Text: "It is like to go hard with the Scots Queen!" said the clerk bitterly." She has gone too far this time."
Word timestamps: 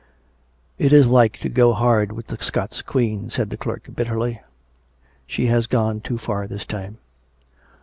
"It 0.79 0.93
is 0.93 1.07
like 1.07 1.37
to 1.41 1.47
go 1.49 1.73
hard 1.73 2.11
with 2.11 2.25
the 2.25 2.37
Scots 2.43 2.81
Queen!" 2.81 3.29
said 3.29 3.51
the 3.51 3.55
clerk 3.55 3.87
bitterly." 3.95 4.41
She 5.27 5.45
has 5.45 5.67
gone 5.67 6.01
too 6.01 6.17
far 6.17 6.47
this 6.47 6.65
time." 6.65 6.97